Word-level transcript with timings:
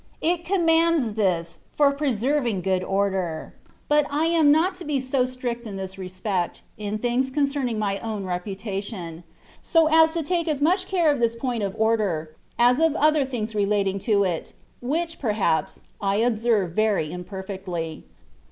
It 0.21 0.43
commands 0.45 1.13
this^ 1.13 1.59
for 1.73 1.91
preserving 1.91 2.61
good 2.61 2.83
order; 2.83 3.53
but 3.87 4.07
I 4.09 4.25
am 4.25 4.51
not 4.51 4.73
to 4.81 4.83
be 4.83 4.99
so 4.99 5.25
strict 5.25 5.63
in 5.67 5.75
this 5.75 5.93
respect^ 5.97 6.61
in 6.75 6.97
things 6.97 7.29
concerning 7.29 7.77
my 7.77 7.99
own 7.99 8.23
reputation^ 8.25 9.21
so 9.61 9.87
as 9.91 10.15
to 10.15 10.23
take 10.23 10.47
as 10.47 10.59
much 10.59 10.87
care 10.87 11.11
of 11.11 11.19
this 11.19 11.35
pomt 11.35 11.61
of 11.61 11.75
order^ 11.77 12.29
as 12.57 12.79
of 12.79 12.95
other 12.95 13.25
things 13.25 13.53
relating 13.53 13.99
to 13.99 14.21
it^ 14.21 14.53
which, 14.81 15.19
perhaps, 15.19 15.81
I 16.01 16.15
observe 16.15 16.71
very 16.71 17.11
imperfectly. 17.11 18.03